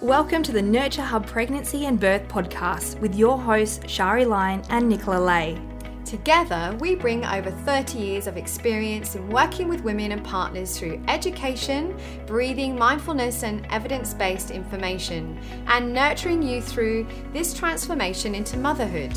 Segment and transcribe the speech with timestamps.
[0.00, 4.88] Welcome to the Nurture Hub Pregnancy and Birth podcast with your hosts, Shari Lyon and
[4.88, 5.60] Nicola Lay.
[6.06, 11.02] Together, we bring over 30 years of experience in working with women and partners through
[11.06, 11.94] education,
[12.26, 19.12] breathing, mindfulness, and evidence based information, and nurturing you through this transformation into motherhood.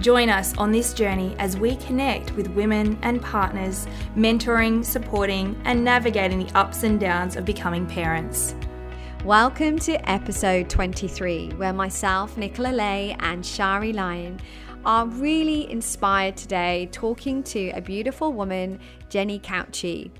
[0.00, 5.82] Join us on this journey as we connect with women and partners, mentoring, supporting, and
[5.82, 8.54] navigating the ups and downs of becoming parents.
[9.28, 14.40] Welcome to episode 23, where myself, Nicola Lay, and Shari Lyon
[14.86, 18.80] are really inspired today talking to a beautiful woman,
[19.10, 20.12] Jenny Cauchi.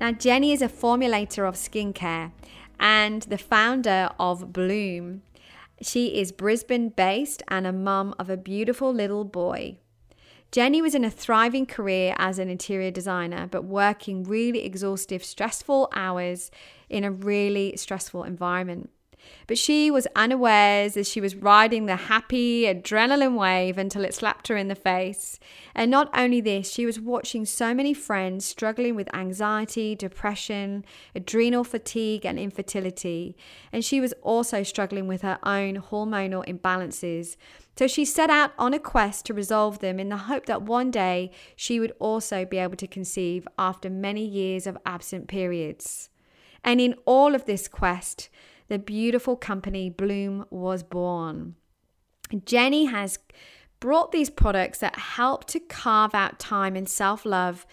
[0.00, 2.30] Now, Jenny is a formulator of skincare
[2.78, 5.22] and the founder of Bloom.
[5.80, 9.78] She is Brisbane based and a mum of a beautiful little boy.
[10.52, 15.88] Jenny was in a thriving career as an interior designer, but working really exhaustive, stressful
[15.94, 16.50] hours
[16.92, 18.90] in a really stressful environment.
[19.46, 24.48] But she was unawares as she was riding the happy adrenaline wave until it slapped
[24.48, 25.38] her in the face.
[25.74, 31.64] And not only this, she was watching so many friends struggling with anxiety, depression, adrenal
[31.64, 33.36] fatigue, and infertility.
[33.72, 37.36] And she was also struggling with her own hormonal imbalances.
[37.76, 40.90] So she set out on a quest to resolve them in the hope that one
[40.90, 46.10] day she would also be able to conceive after many years of absent periods.
[46.64, 48.28] And in all of this quest,
[48.68, 51.56] the beautiful company Bloom was born.
[52.44, 53.18] Jenny has
[53.80, 57.66] brought these products that help to carve out time and self love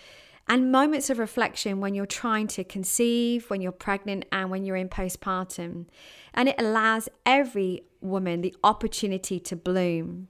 [0.50, 4.76] and moments of reflection when you're trying to conceive, when you're pregnant, and when you're
[4.76, 5.86] in postpartum.
[6.34, 10.28] And it allows every woman the opportunity to bloom.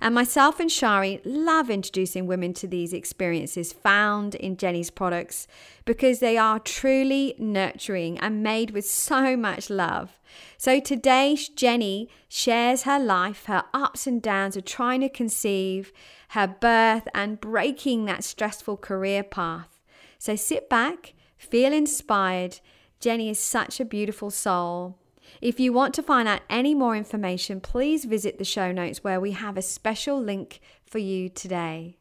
[0.00, 5.48] And myself and Shari love introducing women to these experiences found in Jenny's products
[5.84, 10.18] because they are truly nurturing and made with so much love.
[10.56, 15.92] So today, Jenny shares her life, her ups and downs of trying to conceive,
[16.30, 19.78] her birth, and breaking that stressful career path.
[20.18, 22.60] So sit back, feel inspired.
[23.00, 24.98] Jenny is such a beautiful soul.
[25.40, 29.20] If you want to find out any more information, please visit the show notes where
[29.20, 31.96] we have a special link for you today.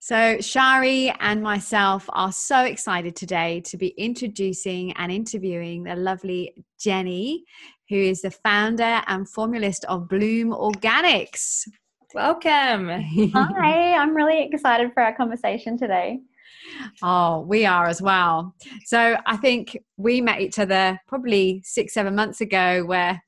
[0.00, 6.64] So, Shari and myself are so excited today to be introducing and interviewing the lovely
[6.78, 7.44] Jenny,
[7.88, 11.66] who is the founder and formulist of Bloom Organics.
[12.14, 12.88] Welcome.
[13.34, 16.20] Hi, I'm really excited for our conversation today.
[17.02, 18.54] Oh, we are as well.
[18.84, 23.20] So I think we met each other probably six, seven months ago where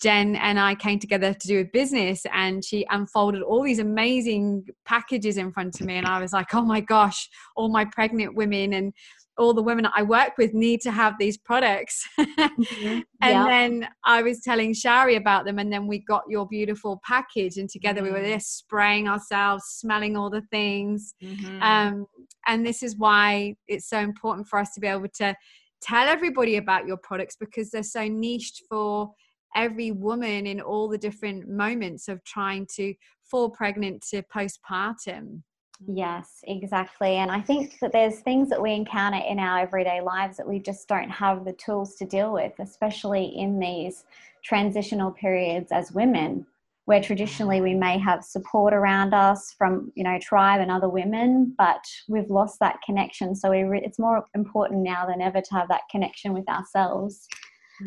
[0.00, 4.66] Jen and I came together to do a business and she unfolded all these amazing
[4.84, 5.96] packages in front of me.
[5.96, 8.92] And I was like, oh my gosh, all my pregnant women and
[9.38, 12.08] all the women I work with need to have these products.
[12.18, 12.86] mm-hmm.
[12.86, 13.46] And yeah.
[13.46, 17.68] then I was telling Shari about them, and then we got your beautiful package, and
[17.68, 18.06] together mm-hmm.
[18.06, 18.30] we were mm-hmm.
[18.30, 21.14] there spraying ourselves, smelling all the things.
[21.22, 21.62] Mm-hmm.
[21.62, 22.06] Um,
[22.46, 25.34] and this is why it's so important for us to be able to
[25.82, 29.12] tell everybody about your products because they're so niched for
[29.54, 35.42] every woman in all the different moments of trying to fall pregnant to postpartum.
[35.86, 37.16] Yes, exactly.
[37.16, 40.58] And I think that there's things that we encounter in our everyday lives that we
[40.58, 44.04] just don't have the tools to deal with, especially in these
[44.42, 46.46] transitional periods as women,
[46.86, 51.54] where traditionally we may have support around us from, you know, tribe and other women,
[51.58, 53.34] but we've lost that connection.
[53.34, 57.28] So we re- it's more important now than ever to have that connection with ourselves.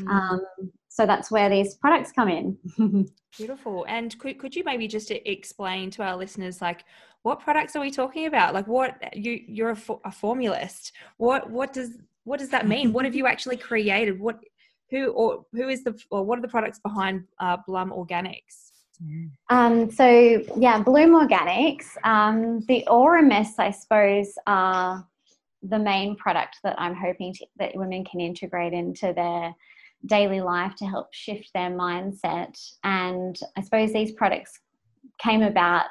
[0.02, 0.10] Mm.
[0.10, 2.58] Um, so that's where these products come in.
[3.38, 3.86] Beautiful.
[3.88, 6.84] And could, could you maybe just explain to our listeners, like,
[7.22, 8.54] what products are we talking about?
[8.54, 10.92] Like, what you you're a, a formulist.
[11.16, 11.92] What what does
[12.26, 12.92] what does that mean?
[12.92, 14.20] what have you actually created?
[14.20, 14.40] What
[14.90, 18.72] who or who is the or what are the products behind uh, Bloom Organics?
[19.50, 21.96] Um, so yeah, Bloom Organics.
[22.04, 23.24] Um, the Aura
[23.58, 25.08] I suppose, are
[25.64, 29.56] the main product that I'm hoping to, that women can integrate into their
[30.06, 32.58] daily life to help shift their mindset.
[32.84, 34.60] And I suppose these products
[35.22, 35.86] came about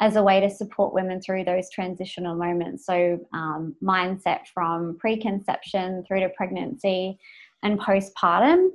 [0.00, 2.86] as a way to support women through those transitional moments.
[2.86, 7.18] So, um, mindset from preconception through to pregnancy
[7.62, 8.68] and postpartum.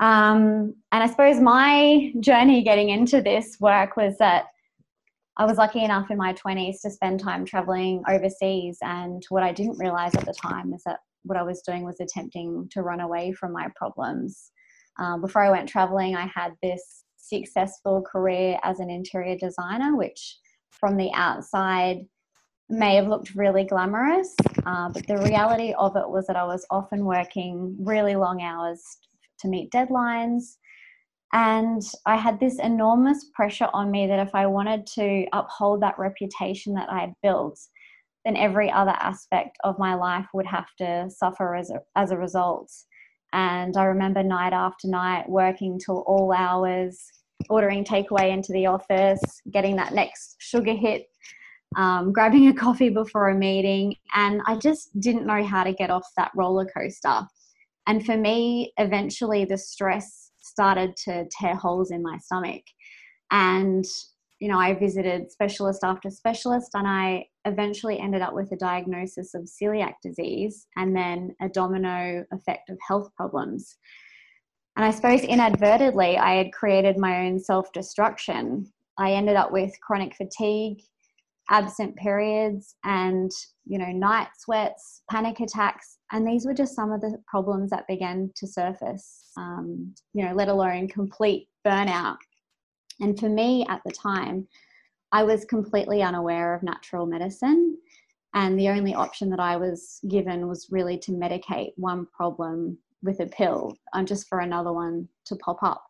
[0.00, 4.46] Um, and I suppose my journey getting into this work was that
[5.36, 8.78] I was lucky enough in my 20s to spend time traveling overseas.
[8.82, 12.00] And what I didn't realize at the time is that what I was doing was
[12.00, 14.50] attempting to run away from my problems.
[14.98, 20.38] Um, before I went traveling, I had this successful career as an interior designer, which
[20.70, 21.98] from the outside
[22.68, 24.34] may have looked really glamorous,
[24.66, 28.82] uh, but the reality of it was that I was often working really long hours
[29.40, 30.56] to meet deadlines.
[31.32, 35.98] And I had this enormous pressure on me that if I wanted to uphold that
[35.98, 37.58] reputation that I had built,
[38.24, 42.16] then every other aspect of my life would have to suffer as a, as a
[42.16, 42.70] result.
[43.32, 47.04] And I remember night after night working till all hours,
[47.50, 51.06] ordering takeaway into the office, getting that next sugar hit,
[51.76, 53.96] um, grabbing a coffee before a meeting.
[54.14, 57.22] And I just didn't know how to get off that roller coaster.
[57.86, 62.62] And for me, eventually the stress started to tear holes in my stomach.
[63.30, 63.84] And
[64.40, 69.34] you know, I visited specialist after specialist and I eventually ended up with a diagnosis
[69.34, 73.76] of celiac disease and then a domino effect of health problems.
[74.76, 78.72] And I suppose inadvertently, I had created my own self destruction.
[78.98, 80.80] I ended up with chronic fatigue,
[81.50, 83.30] absent periods, and,
[83.66, 85.98] you know, night sweats, panic attacks.
[86.12, 90.34] And these were just some of the problems that began to surface, um, you know,
[90.34, 92.16] let alone complete burnout
[93.00, 94.46] and for me at the time,
[95.14, 97.78] I was completely unaware of natural medicine.
[98.34, 103.20] And the only option that I was given was really to medicate one problem with
[103.20, 105.84] a pill and just for another one to pop up.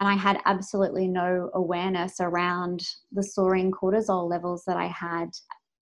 [0.00, 5.28] And I had absolutely no awareness around the soaring cortisol levels that I had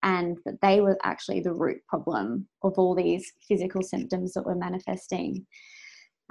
[0.03, 4.57] and that they were actually the root problem of all these physical symptoms that were
[4.57, 5.47] manifesting.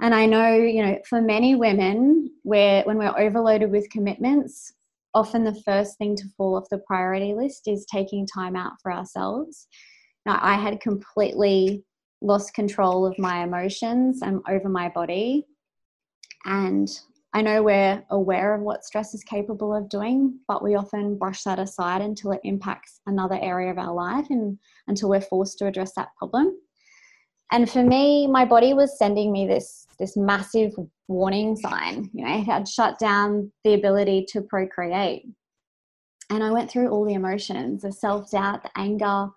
[0.02, 4.74] And I know, you know, for many women, where when we're overloaded with commitments,
[5.14, 8.92] often the first thing to fall off the priority list is taking time out for
[8.92, 9.66] ourselves.
[10.26, 11.84] Now, I had completely
[12.20, 15.46] lost control of my emotions and over my body.
[16.44, 16.88] And
[17.32, 21.42] I know we're aware of what stress is capable of doing, but we often brush
[21.42, 25.66] that aside until it impacts another area of our life and until we're forced to
[25.66, 26.56] address that problem
[27.50, 30.72] and for me my body was sending me this this massive
[31.08, 35.24] warning sign you know it had shut down the ability to procreate.
[36.30, 39.28] And i went through all the emotions the self-doubt the anger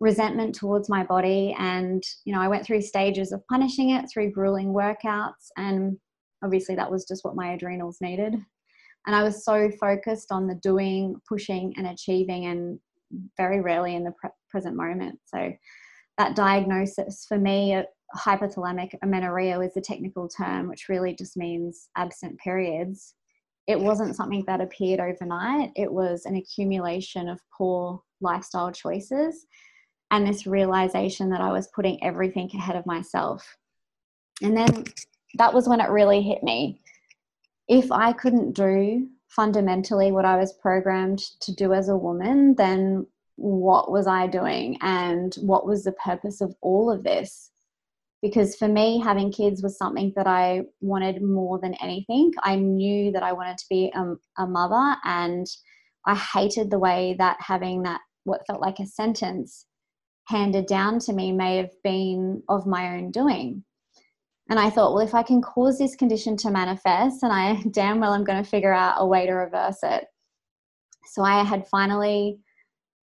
[0.00, 1.54] resentment towards my body.
[1.58, 5.50] And you know i went through stages of punishing it through grueling workouts.
[5.56, 5.98] And
[6.42, 8.34] obviously that was just what my adrenals needed.
[9.06, 12.78] And i was so focused on the doing pushing and achieving and
[13.36, 15.18] very rarely in the pre- present moment.
[15.24, 15.52] So
[16.20, 17.82] that diagnosis for me uh,
[18.14, 23.14] hypothalamic amenorrhea is the technical term which really just means absent periods.
[23.66, 25.70] It wasn't something that appeared overnight.
[25.76, 29.46] It was an accumulation of poor lifestyle choices
[30.10, 33.56] and this realization that i was putting everything ahead of myself.
[34.42, 34.84] And then
[35.38, 36.82] that was when it really hit me.
[37.66, 43.06] If i couldn't do fundamentally what i was programmed to do as a woman then
[43.40, 47.50] what was I doing and what was the purpose of all of this?
[48.20, 52.32] Because for me, having kids was something that I wanted more than anything.
[52.42, 55.46] I knew that I wanted to be a, a mother, and
[56.06, 59.64] I hated the way that having that, what felt like a sentence,
[60.28, 63.64] handed down to me may have been of my own doing.
[64.50, 68.00] And I thought, well, if I can cause this condition to manifest, and I damn
[68.00, 70.04] well I'm going to figure out a way to reverse it.
[71.12, 72.38] So I had finally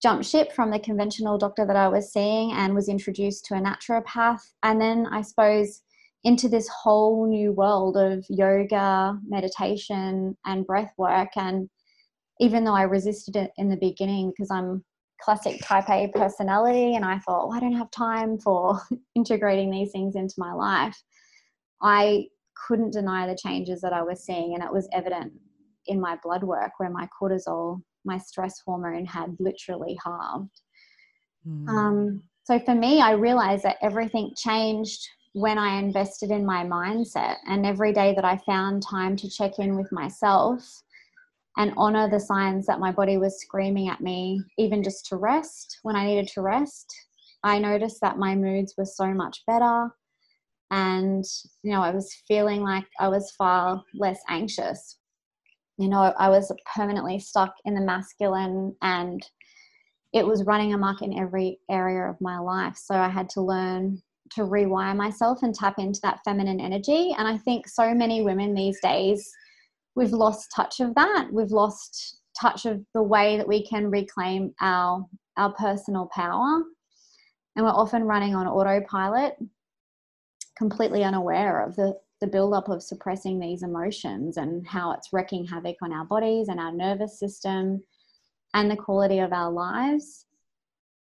[0.01, 3.61] jumped ship from the conventional doctor that I was seeing and was introduced to a
[3.61, 4.41] naturopath.
[4.63, 5.81] And then I suppose
[6.23, 11.29] into this whole new world of yoga, meditation, and breath work.
[11.35, 11.69] And
[12.39, 14.83] even though I resisted it in the beginning because I'm
[15.21, 18.79] classic type A personality and I thought, well, I don't have time for
[19.15, 21.01] integrating these things into my life,
[21.81, 22.25] I
[22.67, 24.53] couldn't deny the changes that I was seeing.
[24.53, 25.33] And it was evident
[25.85, 30.61] in my blood work where my cortisol my stress hormone had literally halved.
[31.47, 31.69] Mm.
[31.69, 37.35] Um, so for me, I realized that everything changed when I invested in my mindset.
[37.45, 40.63] And every day that I found time to check in with myself
[41.57, 45.79] and honor the signs that my body was screaming at me, even just to rest
[45.83, 46.91] when I needed to rest,
[47.43, 49.89] I noticed that my moods were so much better.
[50.71, 51.23] And,
[51.63, 54.97] you know, I was feeling like I was far less anxious
[55.77, 59.25] you know, I was permanently stuck in the masculine and
[60.13, 62.77] it was running amok in every area of my life.
[62.77, 67.13] So I had to learn to rewire myself and tap into that feminine energy.
[67.17, 69.29] And I think so many women these days,
[69.95, 71.27] we've lost touch of that.
[71.31, 75.05] We've lost touch of the way that we can reclaim our
[75.37, 76.63] our personal power.
[77.55, 79.35] And we're often running on autopilot,
[80.57, 85.77] completely unaware of the the buildup of suppressing these emotions and how it's wreaking havoc
[85.81, 87.83] on our bodies and our nervous system
[88.53, 90.25] and the quality of our lives.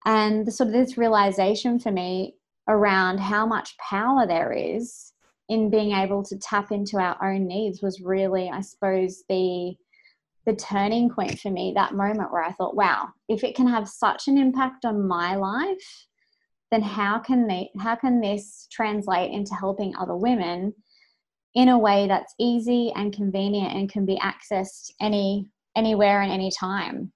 [0.07, 2.37] And the sort of this realization for me
[2.69, 5.13] around how much power there is
[5.49, 9.75] in being able to tap into our own needs was really, I suppose, the
[10.47, 13.87] the turning point for me that moment where I thought, wow, if it can have
[13.87, 16.07] such an impact on my life,
[16.71, 20.73] then how can they how can this translate into helping other women
[21.55, 26.51] in a way that's easy and convenient and can be accessed any anywhere and any
[26.59, 27.13] time.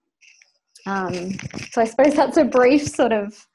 [0.86, 1.32] Um,
[1.72, 3.46] so I suppose that's a brief sort of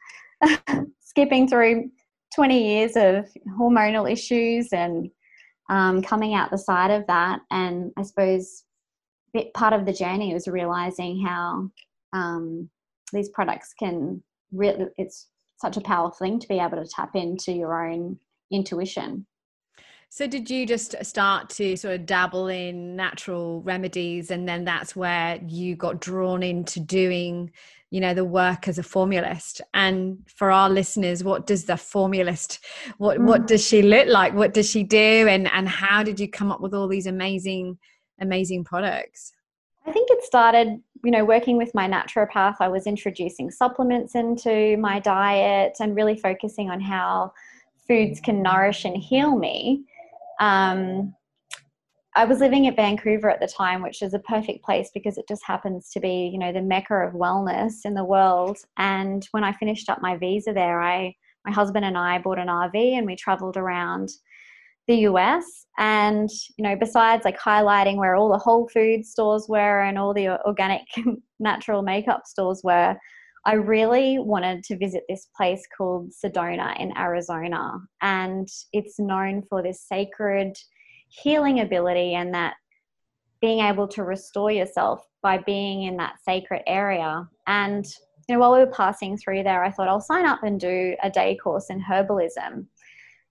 [1.00, 1.90] skipping through
[2.36, 3.26] 20 years of
[3.58, 5.10] hormonal issues and
[5.70, 7.40] um, coming out the side of that.
[7.52, 8.64] And I suppose
[9.54, 11.70] part of the journey was realizing how
[12.14, 12.70] um,
[13.14, 17.52] these products can really, it's such a powerful thing to be able to tap into
[17.52, 18.18] your own
[18.52, 19.26] intuition.
[20.12, 24.96] So, did you just start to sort of dabble in natural remedies, and then that's
[24.96, 27.52] where you got drawn into doing,
[27.92, 29.62] you know, the work as a formulist?
[29.76, 32.60] And for our listeners, what does the formulist,
[32.98, 33.26] what mm.
[33.26, 34.34] what does she look like?
[34.34, 34.98] What does she do?
[35.30, 37.78] And and how did you come up with all these amazing,
[38.20, 39.32] amazing products?
[39.86, 42.56] I think it started, you know, working with my naturopath.
[42.60, 47.32] I was introducing supplements into my diet and really focusing on how
[47.88, 49.86] foods can nourish and heal me
[50.40, 51.14] um,
[52.16, 55.28] I was living at Vancouver at the time, which is a perfect place because it
[55.28, 58.58] just happens to be, you know, the mecca of wellness in the world.
[58.78, 61.16] And when I finished up my visa there, I,
[61.46, 64.10] my husband and I bought an RV and we traveled around
[64.88, 65.46] the US.
[65.78, 70.14] And, you know, besides like highlighting where all the Whole Food stores were and all
[70.14, 70.82] the organic
[71.40, 72.98] natural makeup stores were,
[73.46, 77.80] I really wanted to visit this place called Sedona in Arizona.
[78.02, 80.58] And it's known for this sacred
[81.10, 82.56] healing ability and that
[83.42, 87.28] being able to restore yourself by being in that sacred area.
[87.48, 87.86] And
[88.28, 90.96] you know, while we were passing through there, I thought I'll sign up and do
[91.02, 92.66] a day course in herbalism.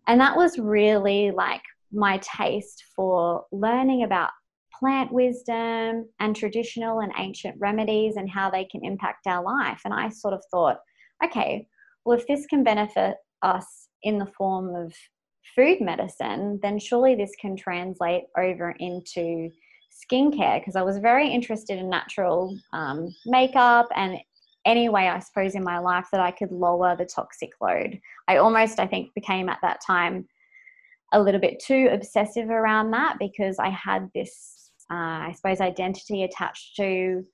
[0.06, 1.62] And that was really like
[1.92, 4.30] my taste for learning about
[4.78, 9.80] plant wisdom and traditional and ancient remedies and how they can impact our life.
[9.84, 10.78] And I sort of thought,
[11.24, 11.66] okay,
[12.04, 14.94] well, if this can benefit us in the form of
[15.54, 19.50] food medicine, then surely this can translate over into
[19.92, 24.18] skincare because I was very interested in natural um, makeup and
[24.64, 27.98] any way I suppose in my life that I could lower the toxic load.
[28.28, 30.26] I almost, I think, became at that time
[31.12, 34.57] a little bit too obsessive around that because I had this
[34.90, 37.24] uh, I suppose, identity attached to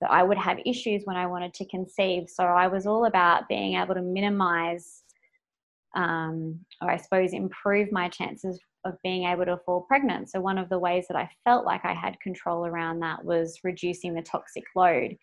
[0.00, 2.24] that I would have issues when I wanted to conceive.
[2.28, 5.02] So I was all about being able to minimize,
[5.94, 10.30] um, or I suppose, improve my chances of being able to fall pregnant.
[10.30, 13.60] So one of the ways that I felt like I had control around that was
[13.62, 15.16] reducing the toxic load.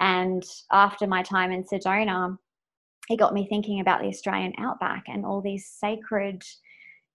[0.00, 2.36] And after my time in Sedona,
[3.08, 6.42] it got me thinking about the Australian outback and all these sacred,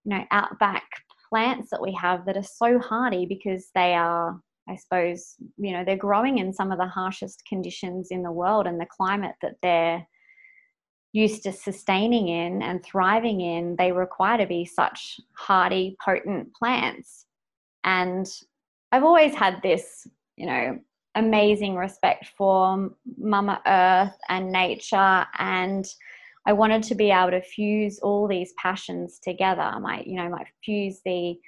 [0.06, 0.84] you know, outback
[1.36, 5.84] plants that we have that are so hardy because they are I suppose, you know,
[5.86, 9.58] they're growing in some of the harshest conditions in the world and the climate that
[9.62, 10.08] they're
[11.14, 17.28] used to sustaining in and thriving in, they require to be such hardy, potent plants.
[17.84, 18.26] And
[18.92, 20.80] I've always had this, you know,
[21.14, 22.90] amazing respect for
[23.20, 25.86] Mama Earth and nature and
[26.46, 29.80] I wanted to be able to fuse all these passions together.
[29.80, 31.40] Might, you know, might fuse the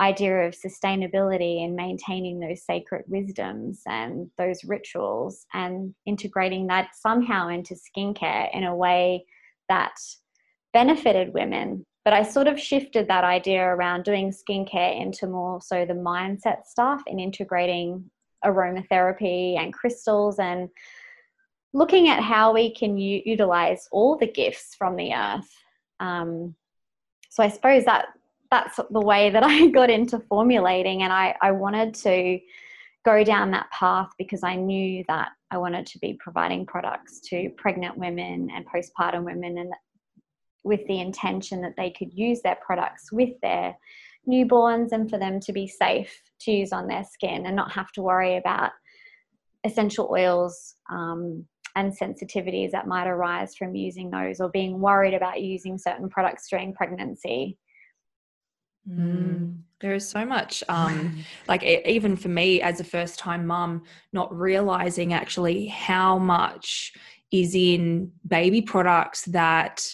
[0.00, 7.48] idea of sustainability and maintaining those sacred wisdoms and those rituals and integrating that somehow
[7.48, 9.24] into skincare in a way
[9.68, 9.94] that
[10.72, 11.84] benefited women.
[12.04, 16.64] But I sort of shifted that idea around doing skincare into more so the mindset
[16.66, 18.10] stuff and integrating
[18.44, 20.68] aromatherapy and crystals and
[21.72, 25.50] looking at how we can u- utilize all the gifts from the earth.
[26.00, 26.54] Um,
[27.30, 28.06] so I suppose that
[28.50, 32.38] that's the way that I got into formulating, and I, I wanted to
[33.04, 37.50] go down that path because I knew that I wanted to be providing products to
[37.56, 39.72] pregnant women and postpartum women, and
[40.64, 43.76] with the intention that they could use their products with their
[44.28, 47.90] newborns and for them to be safe to use on their skin and not have
[47.92, 48.70] to worry about
[49.64, 51.44] essential oils um,
[51.76, 56.48] and sensitivities that might arise from using those or being worried about using certain products
[56.48, 57.58] during pregnancy.
[58.88, 59.60] Mm.
[59.80, 64.34] There is so much, um, like even for me as a first time mum, not
[64.36, 66.92] realizing actually how much
[67.30, 69.86] is in baby products that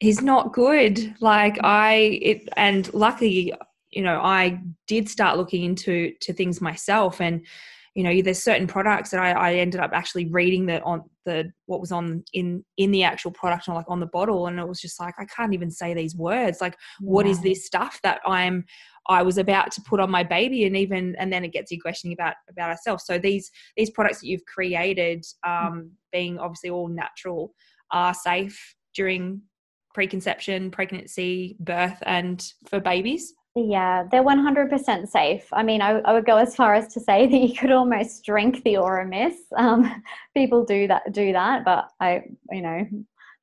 [0.00, 1.14] is not good.
[1.20, 3.52] Like I, it, and luckily,
[3.90, 7.44] you know, I did start looking into to things myself and
[7.94, 11.52] you know there's certain products that I, I ended up actually reading the on the
[11.66, 14.66] what was on in in the actual product or like on the bottle and it
[14.66, 17.06] was just like i can't even say these words like yeah.
[17.08, 18.64] what is this stuff that i'm
[19.08, 21.80] i was about to put on my baby and even and then it gets you
[21.80, 25.66] questioning about about ourselves so these these products that you've created mm.
[25.66, 27.54] um being obviously all natural
[27.90, 29.40] are safe during
[29.94, 35.46] preconception pregnancy birth and for babies yeah, they're 100% safe.
[35.52, 38.24] I mean, I, I, would go as far as to say that you could almost
[38.24, 39.52] drink the Oromist.
[39.56, 40.02] Um,
[40.36, 42.86] people do that, do that, but I, you know,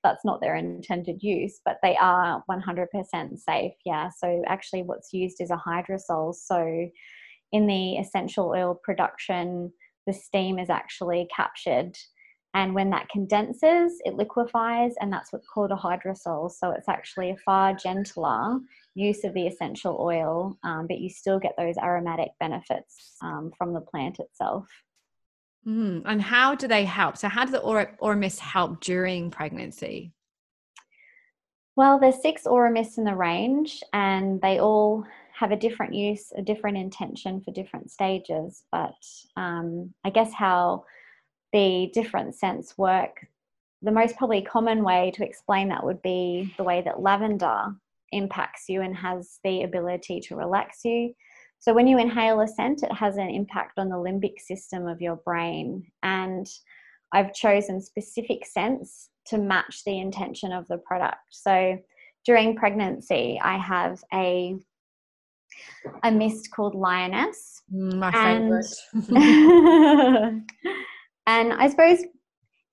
[0.03, 2.87] that's not their intended use, but they are 100%
[3.37, 3.73] safe.
[3.85, 4.09] Yeah.
[4.17, 6.33] So actually what's used is a hydrosol.
[6.33, 6.89] So
[7.51, 9.71] in the essential oil production,
[10.07, 11.97] the steam is actually captured
[12.55, 16.51] and when that condenses, it liquefies, and that's what's called a hydrosol.
[16.51, 18.59] So it's actually a far gentler
[18.95, 23.73] use of the essential oil, um, but you still get those aromatic benefits um, from
[23.73, 24.67] the plant itself.
[25.67, 27.17] Mm, and how do they help?
[27.17, 27.95] So, how do the Or-
[28.39, 30.13] help during pregnancy?
[31.75, 36.41] Well, there's six Oromists in the range, and they all have a different use, a
[36.41, 38.63] different intention for different stages.
[38.71, 38.95] But
[39.37, 40.85] um, I guess how
[41.51, 43.25] the different scents work,
[43.81, 47.73] the most probably common way to explain that would be the way that lavender
[48.11, 51.13] impacts you and has the ability to relax you.
[51.59, 55.01] So when you inhale a scent, it has an impact on the limbic system of
[55.01, 55.85] your brain.
[56.03, 56.47] And
[57.13, 61.17] I've chosen specific scents to match the intention of the product.
[61.31, 61.77] So
[62.25, 64.55] during pregnancy, I have a
[66.03, 67.63] a mist called Lioness.
[67.73, 68.65] Mm, my favorite.
[71.29, 72.03] And, I suppose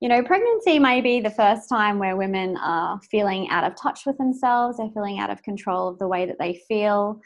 [0.01, 4.05] you know, pregnancy may be the first time where women are feeling out of touch
[4.05, 7.21] with themselves, they're feeling out of control of the way that they feel.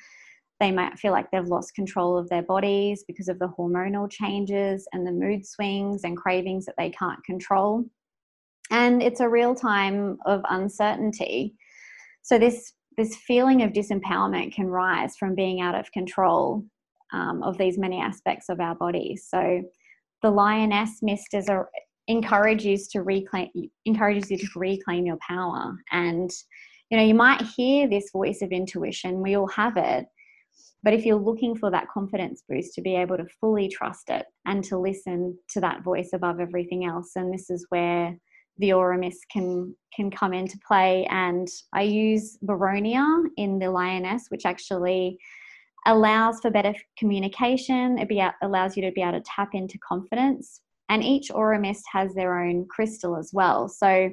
[0.60, 4.86] They might feel like they've lost control of their bodies because of the hormonal changes
[4.92, 7.84] and the mood swings and cravings that they can't control.
[8.70, 11.54] And it's a real time of uncertainty.
[12.22, 16.64] So, this, this feeling of disempowerment can rise from being out of control
[17.12, 19.26] um, of these many aspects of our bodies.
[19.28, 19.62] So,
[20.22, 21.64] the lioness mist is a
[22.08, 23.48] encourages you to reclaim
[23.84, 25.76] encourages you to reclaim your power.
[25.92, 26.30] And
[26.90, 29.22] you know you might hear this voice of intuition.
[29.22, 30.06] We all have it.
[30.82, 34.26] But if you're looking for that confidence boost to be able to fully trust it
[34.46, 38.16] and to listen to that voice above everything else and this is where
[38.58, 41.06] the Oromist can can come into play.
[41.10, 45.18] And I use Boronia in the lioness which actually
[45.86, 50.60] allows for better communication it be, allows you to be able to tap into confidence
[50.90, 53.68] and each Oromist has their own crystal as well.
[53.68, 54.10] So,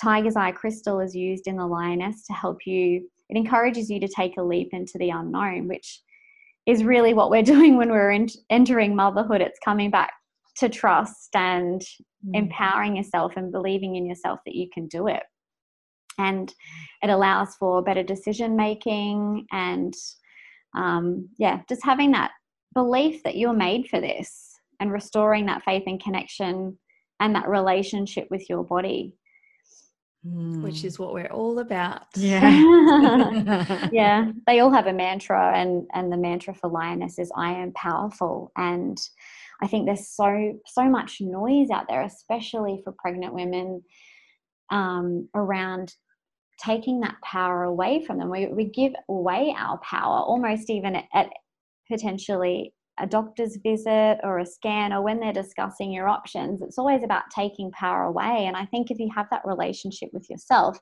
[0.00, 4.08] Tiger's Eye crystal is used in the lioness to help you, it encourages you to
[4.08, 6.00] take a leap into the unknown, which
[6.64, 9.42] is really what we're doing when we're in, entering motherhood.
[9.42, 10.12] It's coming back
[10.58, 12.34] to trust and mm.
[12.34, 15.22] empowering yourself and believing in yourself that you can do it.
[16.18, 16.54] And
[17.02, 19.94] it allows for better decision making and,
[20.74, 22.32] um, yeah, just having that
[22.74, 26.78] belief that you're made for this and restoring that faith and connection
[27.20, 29.14] and that relationship with your body.
[30.24, 30.86] Which hmm.
[30.86, 32.02] is what we're all about.
[32.14, 33.88] Yeah.
[33.92, 37.72] Yeah they all have a mantra and and the mantra for lioness is i am
[37.72, 38.52] powerful.
[38.56, 38.98] And
[39.60, 43.82] i think there's so so much noise out there especially for pregnant women
[44.70, 45.94] um, around
[46.58, 51.04] taking that power away from them we, we give away our power almost even at,
[51.14, 51.30] at
[51.90, 57.02] potentially a doctor's visit or a scan or when they're discussing your options, it's always
[57.02, 58.44] about taking power away.
[58.46, 60.78] And I think if you have that relationship with yourself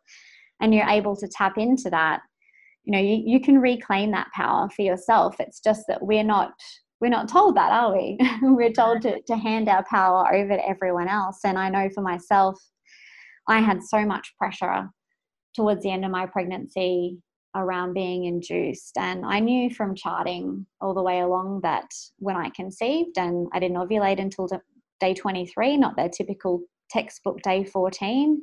[0.61, 2.21] and you're able to tap into that,
[2.85, 5.37] you know, you, you can reclaim that power for yourself.
[5.39, 6.53] It's just that we're not
[7.01, 8.19] we're not told that, are we?
[8.43, 11.39] we're told to, to hand our power over to everyone else.
[11.45, 12.61] And I know for myself,
[13.49, 14.91] I had so much pressure
[15.55, 17.19] towards the end of my pregnancy
[17.55, 18.97] around being induced.
[18.97, 23.59] And I knew from charting all the way along that when I conceived and I
[23.59, 24.49] didn't ovulate until
[25.01, 28.43] day 23, not their typical textbook day 14.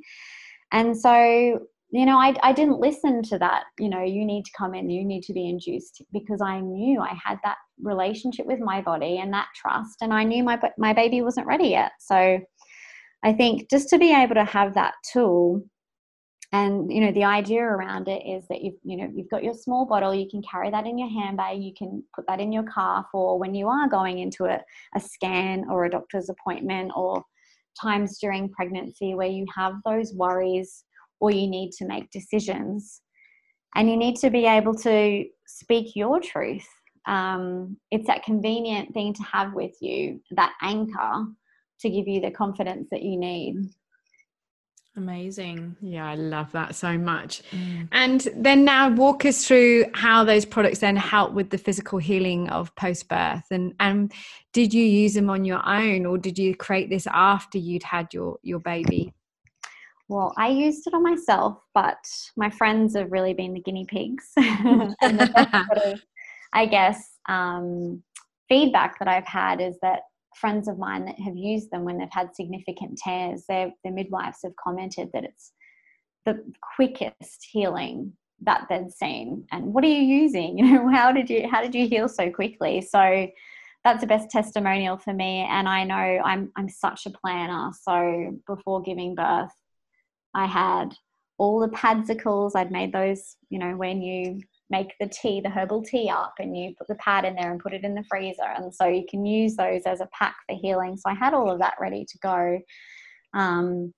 [0.71, 1.59] And so,
[1.91, 4.89] you know, I, I didn't listen to that, you know, you need to come in,
[4.89, 9.19] you need to be induced because I knew I had that relationship with my body
[9.19, 9.97] and that trust.
[10.01, 11.91] And I knew my, my baby wasn't ready yet.
[11.99, 12.39] So
[13.23, 15.63] I think just to be able to have that tool
[16.53, 19.53] and you know the idea around it is that you've you know you've got your
[19.53, 22.63] small bottle you can carry that in your handbag you can put that in your
[22.63, 24.59] car for when you are going into a,
[24.95, 27.23] a scan or a doctor's appointment or
[27.79, 30.85] times during pregnancy where you have those worries
[31.19, 33.01] or you need to make decisions
[33.75, 36.67] and you need to be able to speak your truth
[37.07, 41.25] um, it's that convenient thing to have with you, that anchor
[41.79, 43.55] to give you the confidence that you need.
[44.97, 45.75] Amazing.
[45.79, 47.43] Yeah, I love that so much.
[47.51, 47.87] Mm.
[47.91, 52.49] And then now walk us through how those products then help with the physical healing
[52.49, 53.45] of post birth.
[53.51, 54.11] And and
[54.53, 58.11] did you use them on your own or did you create this after you'd had
[58.11, 59.13] your your baby?
[60.09, 62.03] Well, I used it on myself, but
[62.35, 64.31] my friends have really been the guinea pigs.
[64.37, 66.01] and the sort of,
[66.53, 68.01] I guess, um,
[68.47, 70.03] feedback that I've had is that
[70.39, 74.39] friends of mine that have used them when they've had significant tears, their, their midwives
[74.43, 75.51] have commented that it's
[76.25, 76.43] the
[76.75, 79.45] quickest healing that they'd seen.
[79.51, 80.57] And what are you using?
[80.67, 82.81] You know, how did you how did you heal so quickly?
[82.81, 83.27] So
[83.83, 85.47] that's the best testimonial for me.
[85.49, 87.71] And I know I'm I'm such a planner.
[87.81, 89.53] So before giving birth,
[90.33, 90.93] I had
[91.37, 92.51] all the padsicles.
[92.55, 96.57] I'd made those, you know, when you make the tea, the herbal tea up, and
[96.57, 98.43] you put the pad in there and put it in the freezer.
[98.55, 100.97] And so you can use those as a pack for healing.
[100.97, 102.59] So I had all of that ready to go.
[103.33, 103.93] Um,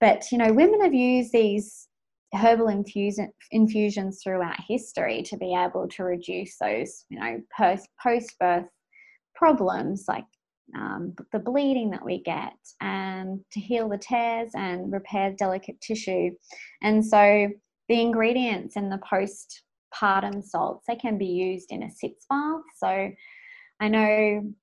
[0.00, 1.88] but, you know, women have used these
[2.34, 8.68] herbal infusion, infusions throughout history to be able to reduce those, you know, post birth
[9.34, 10.26] problems like
[10.76, 16.30] um, the bleeding that we get and to heal the tears and repair delicate tissue.
[16.82, 17.48] And so
[17.88, 19.62] the ingredients in the post
[19.94, 20.86] partum salts.
[20.86, 22.62] They can be used in a sitz bath.
[22.76, 23.10] So
[23.80, 24.54] I know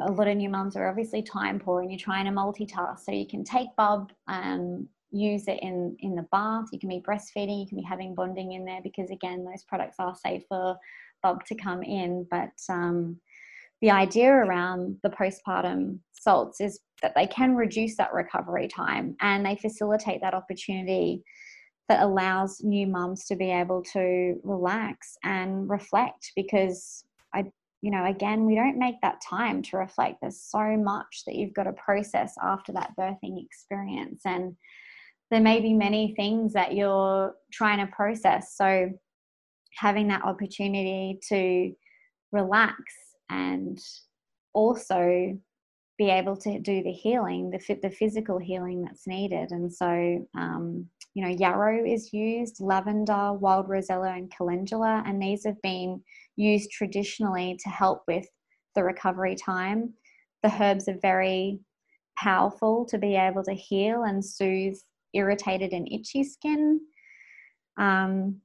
[0.00, 3.00] a lot of new mums are obviously time poor and you're trying to multitask.
[3.00, 6.66] So you can take bub and use it in, in the bath.
[6.72, 9.96] You can be breastfeeding, you can be having bonding in there because again, those products
[9.98, 10.76] are safe for
[11.22, 12.26] bub to come in.
[12.30, 13.20] But um,
[13.80, 19.44] the idea around the postpartum salts is that they can reduce that recovery time and
[19.44, 21.22] they facilitate that opportunity
[21.88, 27.44] that allows new mums to be able to relax and reflect because I
[27.82, 31.52] you know again we don't make that time to reflect there's so much that you've
[31.52, 34.56] got to process after that birthing experience and
[35.30, 38.90] there may be many things that you're trying to process so
[39.76, 41.72] having that opportunity to
[42.32, 42.82] relax
[43.30, 43.78] and
[44.52, 45.36] also
[45.96, 49.50] be able to do the healing, the the physical healing that's needed.
[49.50, 55.44] And so, um, you know, yarrow is used, lavender, wild rosella, and calendula, and these
[55.44, 56.02] have been
[56.36, 58.26] used traditionally to help with
[58.74, 59.94] the recovery time.
[60.42, 61.60] The herbs are very
[62.18, 64.76] powerful to be able to heal and soothe
[65.14, 66.80] irritated and itchy skin.
[67.76, 68.40] Um,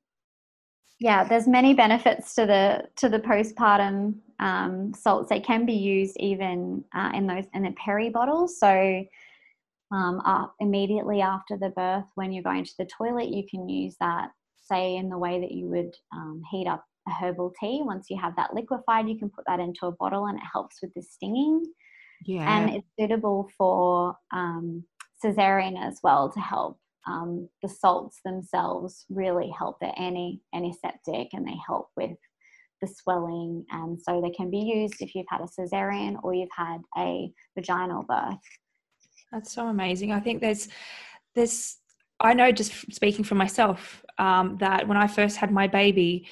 [0.99, 5.29] yeah, there's many benefits to the to the postpartum um, salts.
[5.29, 8.60] They can be used even uh, in those in the peri bottles.
[8.60, 9.03] So
[9.91, 13.95] um, uh, immediately after the birth, when you're going to the toilet, you can use
[13.99, 14.30] that.
[14.62, 17.82] Say in the way that you would um, heat up a herbal tea.
[17.84, 20.78] Once you have that liquefied, you can put that into a bottle, and it helps
[20.82, 21.65] with the stinging.
[22.25, 24.84] Yeah, and it's suitable for um,
[25.23, 29.80] cesarean as well to help um, the salts themselves really help.
[29.80, 32.17] They're anti antiseptic and they help with
[32.82, 36.49] the swelling, and so they can be used if you've had a cesarean or you've
[36.56, 38.38] had a vaginal birth.
[39.32, 40.12] That's so amazing.
[40.12, 40.70] I think there's
[41.36, 41.78] there's
[42.20, 46.28] I know just speaking for myself um, that when I first had my baby,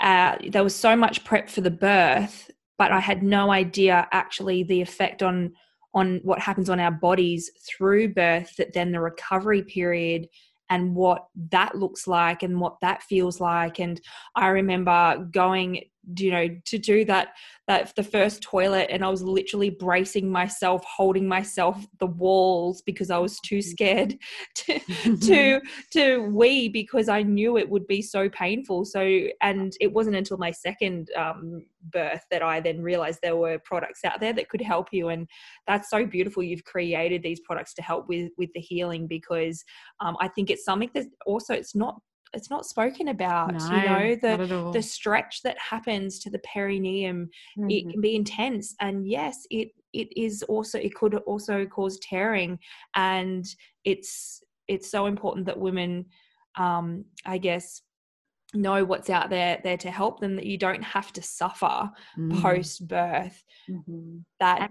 [0.00, 4.62] uh, there was so much prep for the birth, but I had no idea actually
[4.62, 5.52] the effect on
[5.94, 10.28] on what happens on our bodies through birth that then the recovery period
[10.70, 14.00] and what that looks like and what that feels like and
[14.36, 15.82] i remember going
[16.16, 17.28] you know to do that
[17.66, 23.10] that the first toilet and i was literally bracing myself holding myself the walls because
[23.10, 23.70] i was too mm-hmm.
[23.70, 24.18] scared
[24.54, 24.78] to
[25.20, 25.60] to
[25.92, 29.00] to wee because i knew it would be so painful so
[29.42, 34.00] and it wasn't until my second um, birth that i then realized there were products
[34.04, 35.28] out there that could help you and
[35.66, 39.62] that's so beautiful you've created these products to help with with the healing because
[40.00, 42.00] um, i think it's something that also it's not
[42.34, 47.28] it's not spoken about no, you know the the stretch that happens to the perineum
[47.58, 47.70] mm-hmm.
[47.70, 52.58] it can be intense and yes it it is also it could also cause tearing
[52.94, 53.46] and
[53.84, 56.04] it's it's so important that women
[56.56, 57.82] um i guess
[58.54, 62.42] know what's out there there to help them that you don't have to suffer mm.
[62.42, 64.18] post birth mm-hmm.
[64.40, 64.70] that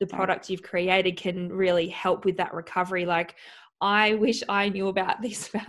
[0.00, 3.36] the product you've created can really help with that recovery like
[3.80, 5.50] I wish I knew about this.
[5.52, 5.62] you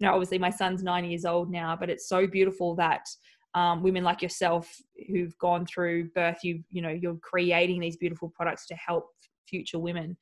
[0.00, 3.06] know, obviously my son's nine years old now, but it's so beautiful that
[3.54, 4.70] um, women like yourself
[5.08, 9.06] who've gone through birth, you you know, you're creating these beautiful products to help
[9.48, 10.16] future women.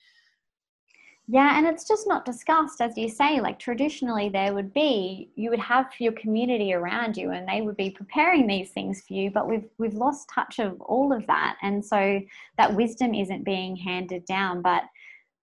[1.28, 3.40] Yeah, and it's just not discussed, as you say.
[3.40, 7.76] Like traditionally, there would be you would have your community around you, and they would
[7.76, 9.32] be preparing these things for you.
[9.32, 12.20] But we've we've lost touch of all of that, and so
[12.58, 14.62] that wisdom isn't being handed down.
[14.62, 14.84] But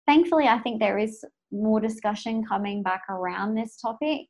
[0.08, 4.28] thankfully, I think there is more discussion coming back around this topic.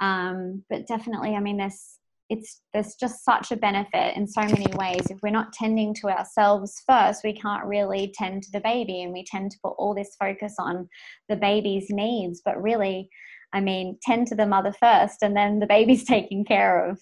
[0.00, 1.98] Um, but definitely, I mean, there's
[2.32, 6.08] it's there's just such a benefit in so many ways if we're not tending to
[6.08, 9.94] ourselves first we can't really tend to the baby and we tend to put all
[9.94, 10.88] this focus on
[11.28, 13.08] the baby's needs but really
[13.52, 16.98] i mean tend to the mother first and then the baby's taken care of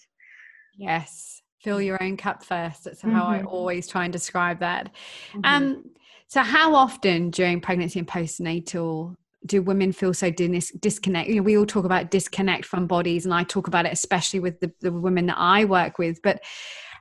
[0.76, 3.18] yes fill your own cup first that's how mm-hmm.
[3.18, 4.90] i always try and describe that
[5.32, 5.40] mm-hmm.
[5.44, 5.84] um
[6.26, 11.42] so how often during pregnancy and postnatal do women feel so dis- disconnect you know,
[11.42, 14.70] we all talk about disconnect from bodies and i talk about it especially with the,
[14.80, 16.42] the women that i work with but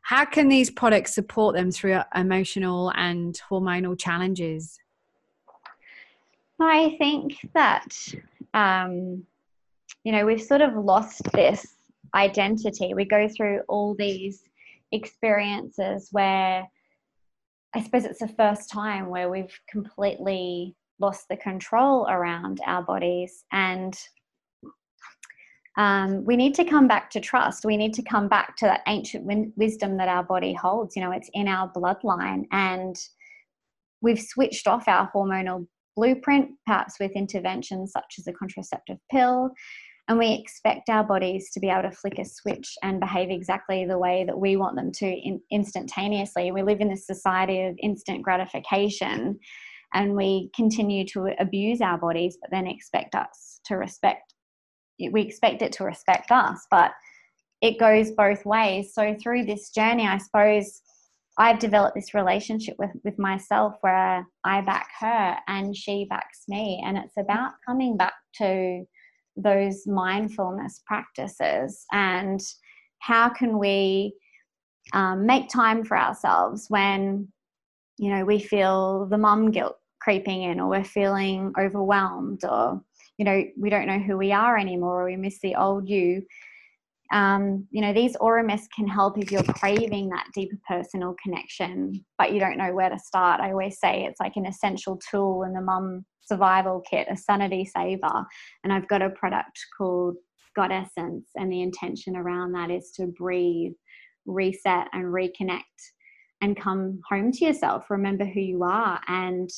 [0.10, 4.80] how can these products support them through emotional and hormonal challenges?
[6.60, 7.96] I think that
[8.54, 9.24] um,
[10.04, 11.76] you know we've sort of lost this
[12.16, 12.94] identity.
[12.94, 14.44] We go through all these
[14.92, 16.68] experiences where
[17.76, 23.44] i suppose it's the first time where we've completely lost the control around our bodies
[23.52, 23.98] and
[25.80, 27.64] um, we need to come back to trust.
[27.64, 30.94] We need to come back to that ancient w- wisdom that our body holds.
[30.96, 32.98] You know, it's in our bloodline, and
[34.02, 39.52] we've switched off our hormonal blueprint, perhaps with interventions such as a contraceptive pill.
[40.10, 43.86] And we expect our bodies to be able to flick a switch and behave exactly
[43.86, 46.52] the way that we want them to in- instantaneously.
[46.52, 49.40] We live in this society of instant gratification
[49.94, 54.34] and we continue to abuse our bodies but then expect us to respect
[55.12, 56.66] we expect it to respect us.
[56.70, 56.92] But
[57.62, 58.94] it goes both ways.
[58.94, 60.82] So through this journey i suppose
[61.38, 66.82] i've developed this relationship with with myself where i back her and she backs me.
[66.86, 68.84] And it's about coming back to
[69.36, 72.42] those mindfulness practices and
[73.00, 74.14] how can we
[74.92, 77.30] um, make time for ourselves when
[78.00, 82.82] you know we feel the mum guilt creeping in or we're feeling overwhelmed or
[83.18, 86.24] you know we don't know who we are anymore or we miss the old you.
[87.12, 92.32] Um, you know these aura can help if you're craving that deeper personal connection but
[92.32, 93.42] you don't know where to start.
[93.42, 97.66] I always say it's like an essential tool in the mum survival kit a sanity
[97.66, 98.26] saver.
[98.64, 100.16] And i've got a product called
[100.56, 103.74] goddess essence and the intention around that is to breathe
[104.26, 105.64] reset and reconnect
[106.42, 109.50] and come home to yourself remember who you are and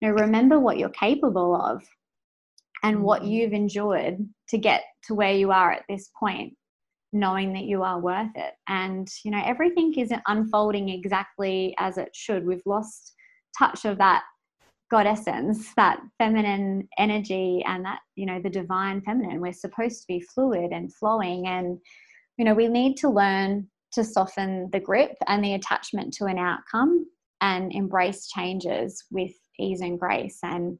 [0.00, 1.82] you know remember what you're capable of
[2.82, 3.30] and what mm-hmm.
[3.30, 6.54] you've endured to get to where you are at this point
[7.12, 8.54] knowing that you are worth it.
[8.68, 12.46] And you know everything isn't unfolding exactly as it should.
[12.46, 13.14] We've lost
[13.58, 14.22] touch of that
[14.90, 19.40] goddess essence that feminine energy and that you know the divine feminine.
[19.40, 21.78] We're supposed to be fluid and flowing and
[22.38, 26.38] you know we need to learn to soften the grip and the attachment to an
[26.38, 27.06] outcome
[27.40, 30.38] and embrace changes with ease and grace.
[30.42, 30.78] And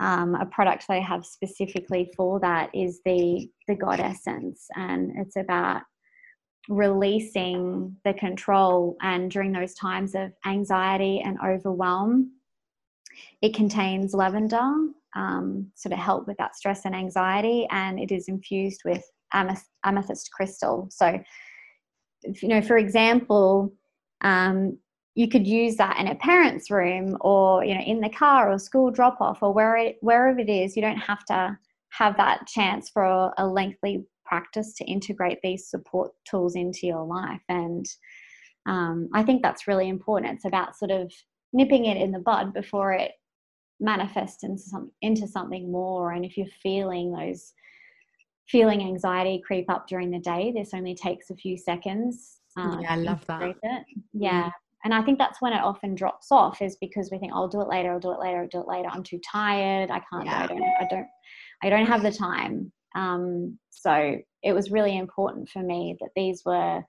[0.00, 5.36] um, a product they have specifically for that is the the Goddess Essence, and it's
[5.36, 5.82] about
[6.68, 8.96] releasing the control.
[9.02, 12.32] And during those times of anxiety and overwhelm,
[13.42, 14.72] it contains lavender,
[15.16, 19.04] um, so to help with that stress and anxiety, and it is infused with
[19.84, 20.88] amethyst crystal.
[20.90, 21.18] So,
[22.22, 23.72] you know, for example,
[24.22, 24.78] um,
[25.14, 28.58] you could use that in a parent's room or you know in the car or
[28.58, 30.76] school drop off or where it, wherever it is.
[30.76, 31.58] You don't have to
[31.90, 37.42] have that chance for a lengthy practice to integrate these support tools into your life.
[37.48, 37.86] And
[38.66, 40.34] um, i think that's really important.
[40.34, 41.12] It's about sort of
[41.52, 43.12] nipping it in the bud before it
[43.80, 46.12] manifests into, some, into something more.
[46.12, 47.52] And if you're feeling those
[48.50, 52.92] feeling anxiety creep up during the day this only takes a few seconds um, yeah
[52.92, 53.84] i love that it.
[54.12, 54.50] yeah
[54.84, 57.48] and I think that's when it often drops off is because we think, oh, I'll
[57.48, 58.88] do it later, I'll do it later, I'll do it later.
[58.90, 59.90] I'm too tired.
[59.90, 60.24] I can't.
[60.24, 60.42] Yeah.
[60.42, 60.62] I don't.
[60.62, 61.06] I don't.
[61.62, 62.72] I don't have the time.
[62.94, 66.82] Um, so it was really important for me that these were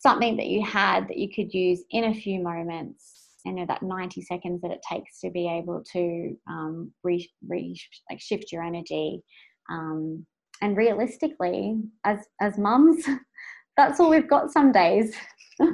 [0.00, 3.18] something that you had that you could use in a few moments.
[3.44, 7.78] You know that 90 seconds that it takes to be able to um, re, re
[8.08, 9.22] like shift your energy.
[9.70, 10.24] Um,
[10.62, 13.04] and realistically, as as mums,
[13.76, 15.14] that's all we've got some days.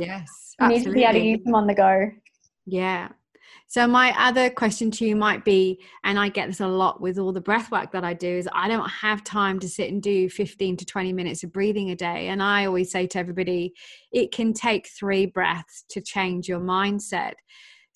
[0.01, 0.55] Yes.
[0.61, 2.11] you need to be able to use them on the go.
[2.67, 3.09] Yeah.
[3.71, 7.19] So my other question to you might be, and I get this a lot with
[7.19, 10.03] all the breath work that I do, is I don't have time to sit and
[10.03, 12.29] do 15 to 20 minutes of breathing a day.
[12.29, 13.75] And I always say to everybody,
[14.11, 17.35] it can take three breaths to change your mindset.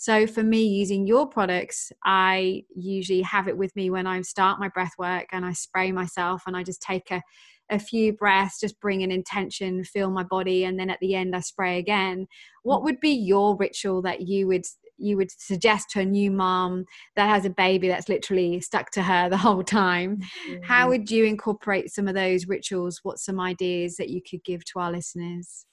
[0.02, 4.58] So for me, using your products, I usually have it with me when I start
[4.58, 7.22] my breath work and I spray myself and I just take a,
[7.70, 11.36] a few breaths, just bring an intention, feel my body, and then at the end
[11.36, 12.26] I spray again.
[12.64, 12.84] What mm.
[12.86, 14.64] would be your ritual that you would
[14.98, 16.84] you would suggest to a new mom
[17.14, 20.62] that has a baby that's literally stuck to her the whole time mm-hmm.
[20.62, 24.62] how would you incorporate some of those rituals what's some ideas that you could give
[24.64, 25.64] to our listeners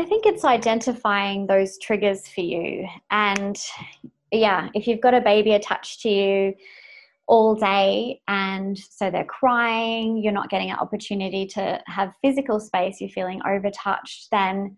[0.00, 3.58] i think it's identifying those triggers for you and
[4.32, 6.54] yeah if you've got a baby attached to you
[7.26, 13.00] all day and so they're crying you're not getting an opportunity to have physical space
[13.00, 14.76] you're feeling overtouched then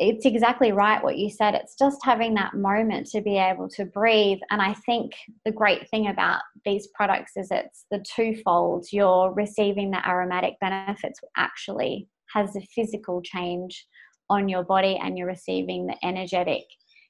[0.00, 1.56] it's exactly right what you said.
[1.56, 4.38] It's just having that moment to be able to breathe.
[4.48, 5.10] And I think
[5.44, 8.86] the great thing about these products is it's the twofold.
[8.92, 13.86] You're receiving the aromatic benefits, actually has a physical change
[14.30, 16.64] on your body, and you're receiving the energetic.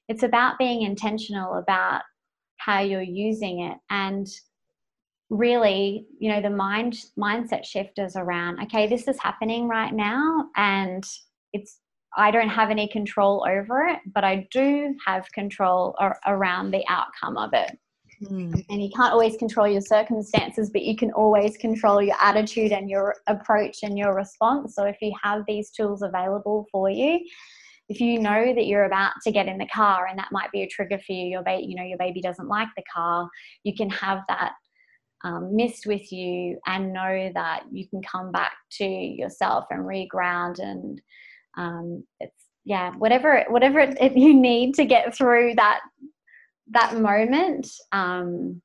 [0.07, 2.01] It's about being intentional about
[2.57, 4.27] how you're using it and
[5.29, 10.45] really you know the mind mindset shift is around okay this is happening right now
[10.57, 11.05] and
[11.53, 11.79] it's
[12.17, 16.83] I don't have any control over it, but I do have control or, around the
[16.87, 17.77] outcome of it.
[18.23, 18.65] Mm.
[18.69, 22.89] And you can't always control your circumstances, but you can always control your attitude and
[22.89, 24.75] your approach and your response.
[24.75, 27.19] So if you have these tools available for you,
[27.87, 30.63] if you know that you're about to get in the car and that might be
[30.63, 33.27] a trigger for you, your baby, you know, your baby doesn't like the car,
[33.63, 34.53] you can have that
[35.23, 40.59] um, mist with you and know that you can come back to yourself and reground
[40.59, 41.01] and
[41.57, 45.81] um, it's yeah whatever whatever it, it, you need to get through that
[46.71, 48.61] that moment um,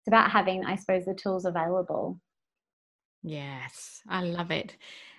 [0.00, 2.20] it's about having i suppose the tools available.
[3.22, 4.76] Yes i love it.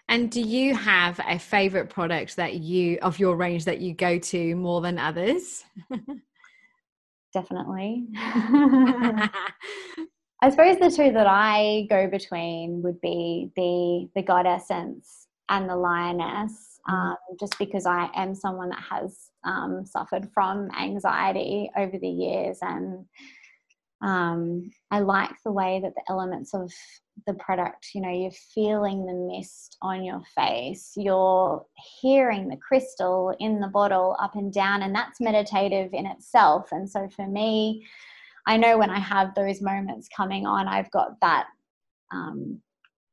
[0.08, 4.18] And do you have a favorite product that you of your range that you go
[4.18, 5.64] to more than others?
[7.32, 8.08] Definitely.
[10.42, 15.70] I suppose the two that i go between would be the the goddess essence and
[15.70, 16.69] the lioness.
[16.90, 22.58] Um, just because I am someone that has um, suffered from anxiety over the years.
[22.62, 23.06] And
[24.02, 26.72] um, I like the way that the elements of
[27.28, 31.64] the product, you know, you're feeling the mist on your face, you're
[32.02, 36.70] hearing the crystal in the bottle up and down, and that's meditative in itself.
[36.72, 37.86] And so for me,
[38.48, 41.48] I know when I have those moments coming on, I've got that
[42.12, 42.62] um,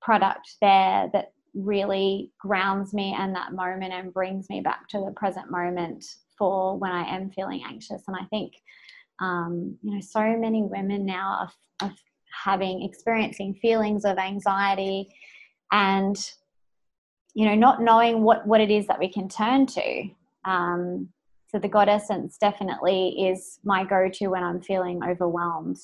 [0.00, 5.12] product there that really grounds me and that moment and brings me back to the
[5.16, 6.04] present moment
[6.38, 8.02] for when I am feeling anxious.
[8.06, 8.52] And I think,
[9.20, 11.48] um, you know, so many women now
[11.80, 11.94] are, are
[12.44, 15.08] having, experiencing feelings of anxiety
[15.72, 16.16] and,
[17.34, 20.08] you know, not knowing what, what it is that we can turn to.
[20.44, 21.08] Um,
[21.48, 25.78] so the Goddess Essence definitely is my go-to when I'm feeling overwhelmed.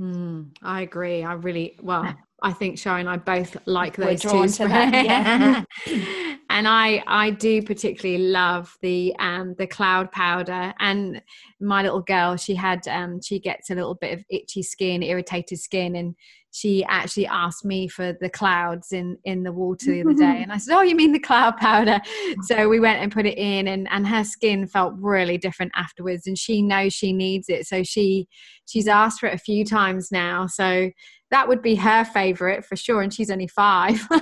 [0.00, 1.24] Mm, I agree.
[1.24, 2.14] I really well.
[2.42, 4.46] I think Shari and I both like those two.
[4.68, 5.64] That, yeah.
[6.50, 10.74] and I I do particularly love the um the cloud powder.
[10.78, 11.22] And
[11.60, 15.58] my little girl, she had um she gets a little bit of itchy skin, irritated
[15.58, 16.14] skin, and
[16.56, 20.50] she actually asked me for the clouds in in the water the other day and
[20.50, 22.00] i said oh you mean the cloud powder
[22.42, 26.26] so we went and put it in and and her skin felt really different afterwards
[26.26, 28.26] and she knows she needs it so she
[28.64, 30.90] she's asked for it a few times now so
[31.30, 34.06] that would be her favorite for sure and she's only five.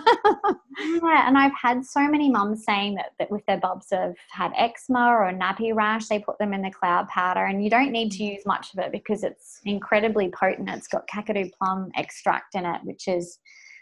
[0.77, 4.53] Yeah and i've had so many mums saying that, that with their bubs have had
[4.57, 8.11] eczema or nappy rash they put them in the cloud powder and you don't need
[8.13, 10.69] to use much of it because it's incredibly potent.
[10.69, 13.39] It's got kakadu plum extract in it which is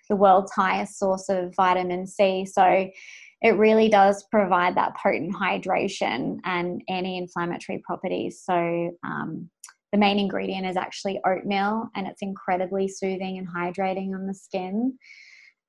[0.09, 2.91] the world's highest source of vitamin c so
[3.43, 9.49] it really does provide that potent hydration and anti-inflammatory properties so um,
[9.93, 14.99] the main ingredient is actually oatmeal and it's incredibly soothing and hydrating on the skin.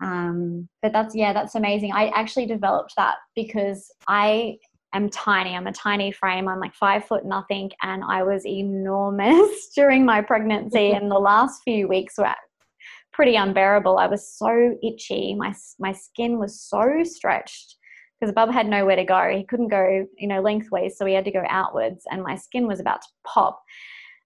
[0.02, 1.92] Um, but that's yeah that's amazing.
[1.94, 4.58] I actually developed that because i
[4.94, 5.56] am tiny.
[5.56, 6.48] I'm a tiny frame.
[6.48, 11.62] I'm like five foot nothing and i was enormous during my pregnancy and the last
[11.64, 12.34] few weeks were
[13.14, 13.98] pretty unbearable.
[13.98, 15.36] I was so itchy.
[15.36, 17.76] My, my skin was so stretched
[18.20, 19.30] because Bub had nowhere to go.
[19.30, 22.68] He couldn't go, you know, lengthways, so he had to go outwards, and my skin
[22.68, 23.62] was about to pop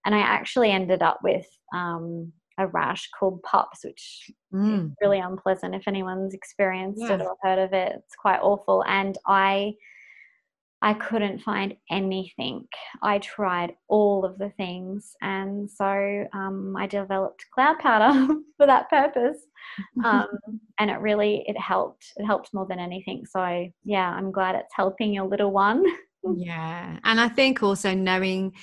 [0.08, 4.86] and I actually ended up with um, a rash called PUPS, which mm.
[4.86, 7.16] is really unpleasant if anyone's experienced yeah.
[7.16, 7.91] it or heard of it.
[7.97, 8.86] It's quite awful.
[8.88, 9.74] And I
[10.82, 12.68] I couldn't find anything.
[13.01, 18.28] I tried all of the things, and so um, I developed cloud powder
[18.58, 19.39] for that purpose.
[20.05, 20.28] Um,
[20.80, 22.14] and it really it helped.
[22.16, 23.26] It helped more than anything.
[23.26, 25.84] So yeah, I'm glad it's helping your little one.
[26.36, 26.97] yeah.
[27.03, 28.53] And I think also knowing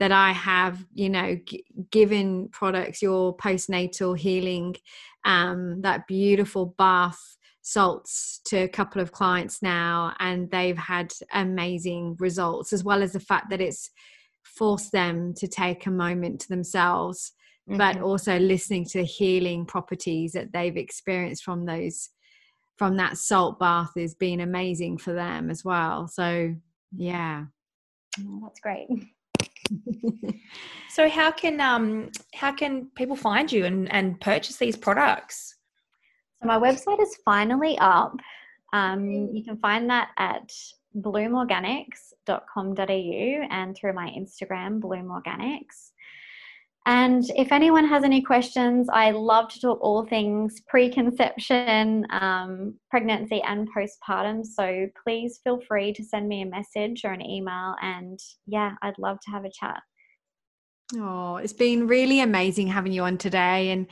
[0.00, 4.76] that I have, you know, g- given products your postnatal healing,
[5.24, 7.20] um, that beautiful bath
[7.62, 13.12] salts to a couple of clients now, and they've had amazing results, as well as
[13.12, 13.90] the fact that it's
[14.42, 17.32] forced them to take a moment to themselves,
[17.68, 17.78] mm-hmm.
[17.78, 22.10] but also listening to the healing properties that they've experienced from those
[22.76, 26.08] from that salt bath has been amazing for them as well.
[26.08, 26.54] So
[26.96, 27.44] yeah.
[28.20, 28.88] Oh, that's great.
[30.90, 35.56] so how can um how can people find you and, and purchase these products?
[36.42, 38.16] So my website is finally up.
[38.72, 40.52] Um, you can find that at
[40.96, 45.92] bloomorganics.com.au and through my Instagram, bloomorganics.
[46.86, 53.42] And if anyone has any questions, I love to talk all things preconception, um, pregnancy,
[53.42, 54.44] and postpartum.
[54.44, 57.74] So please feel free to send me a message or an email.
[57.80, 59.80] And yeah, I'd love to have a chat.
[60.96, 63.70] Oh, it's been really amazing having you on today.
[63.70, 63.86] And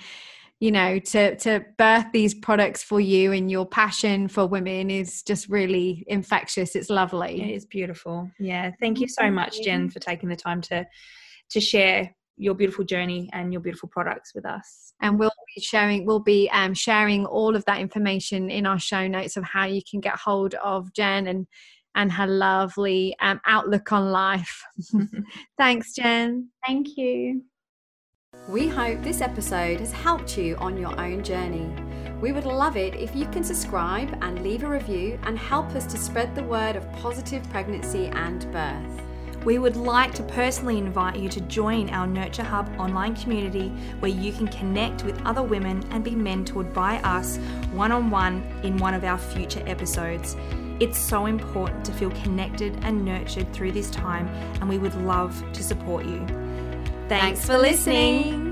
[0.60, 5.24] you know to to birth these products for you and your passion for women is
[5.24, 9.98] just really infectious it's lovely it is beautiful yeah thank you so much jen for
[9.98, 10.86] taking the time to
[11.50, 14.94] to share your beautiful journey and your beautiful products with us.
[15.00, 19.06] And we'll be sharing we'll be um, sharing all of that information in our show
[19.06, 21.46] notes of how you can get hold of Jen and
[21.94, 24.62] and her lovely um, outlook on life.
[25.58, 26.48] Thanks, Jen.
[26.66, 27.42] Thank you.
[28.48, 31.70] We hope this episode has helped you on your own journey.
[32.20, 35.86] We would love it if you can subscribe and leave a review and help us
[35.86, 39.11] to spread the word of positive pregnancy and birth.
[39.44, 44.10] We would like to personally invite you to join our Nurture Hub online community where
[44.10, 47.38] you can connect with other women and be mentored by us
[47.72, 50.36] one on one in one of our future episodes.
[50.78, 54.28] It's so important to feel connected and nurtured through this time,
[54.60, 56.24] and we would love to support you.
[57.08, 58.51] Thanks, Thanks for listening.